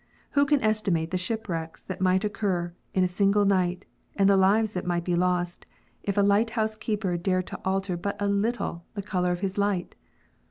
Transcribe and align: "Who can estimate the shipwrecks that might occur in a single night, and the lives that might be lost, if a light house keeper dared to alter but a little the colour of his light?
"Who 0.31 0.47
can 0.47 0.63
estimate 0.63 1.11
the 1.11 1.17
shipwrecks 1.19 1.85
that 1.85 2.01
might 2.01 2.25
occur 2.25 2.73
in 2.91 3.03
a 3.03 3.07
single 3.07 3.45
night, 3.45 3.85
and 4.15 4.27
the 4.27 4.35
lives 4.35 4.71
that 4.71 4.83
might 4.83 5.03
be 5.05 5.13
lost, 5.13 5.67
if 6.01 6.17
a 6.17 6.23
light 6.23 6.49
house 6.49 6.75
keeper 6.75 7.17
dared 7.17 7.45
to 7.53 7.61
alter 7.63 7.95
but 7.95 8.19
a 8.19 8.25
little 8.27 8.83
the 8.95 9.03
colour 9.03 9.31
of 9.31 9.41
his 9.41 9.59
light? 9.59 9.93